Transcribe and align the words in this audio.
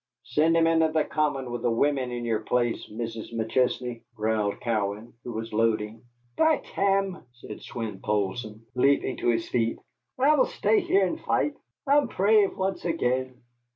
"Send 0.23 0.57
him 0.57 0.65
into 0.65 0.87
the 0.91 1.03
common 1.03 1.51
with 1.51 1.61
the 1.61 1.69
women 1.69 2.09
in 2.09 2.25
yere 2.25 2.39
place, 2.39 2.89
Mis' 2.89 3.31
McChesney," 3.31 4.01
growled 4.15 4.59
Cowan, 4.59 5.13
who 5.23 5.31
was 5.31 5.53
loading. 5.53 6.01
"By 6.35 6.57
tam!" 6.57 7.23
said 7.33 7.59
Swein 7.61 7.99
Poulsson, 8.01 8.65
leaping 8.73 9.17
to 9.17 9.27
his 9.27 9.47
feet, 9.47 9.77
"I 10.19 10.33
vill 10.33 10.45
stay 10.45 10.79
here 10.79 11.05
und 11.05 11.19
fight. 11.21 11.53
I 11.85 11.97
am 11.97 12.07
prave 12.07 12.57
once 12.57 12.83
again." 12.83 13.43